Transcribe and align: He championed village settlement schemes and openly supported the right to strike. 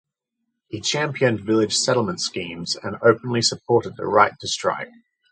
He 0.69 0.81
championed 0.81 1.41
village 1.45 1.75
settlement 1.77 2.21
schemes 2.21 2.75
and 2.75 2.95
openly 3.03 3.43
supported 3.43 3.97
the 3.97 4.07
right 4.07 4.33
to 4.39 4.47
strike. 4.47 4.89